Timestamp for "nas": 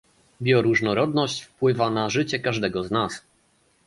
2.91-3.21